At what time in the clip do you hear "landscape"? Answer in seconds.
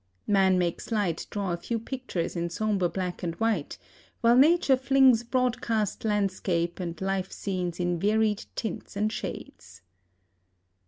6.03-6.79